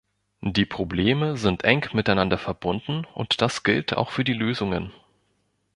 [0.47, 4.91] Die Probleme sind eng miteinander verbunden, und das gilt auch für die Lösungen.